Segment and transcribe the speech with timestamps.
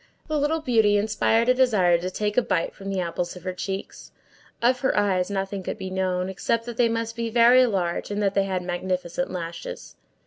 [0.27, 3.53] The little beauty inspired a desire to take a bite from the apples of her
[3.53, 4.11] cheeks.
[4.59, 8.19] Of her eyes nothing could be known, except that they must be very large, and
[8.23, 9.95] that they had magnificent lashes.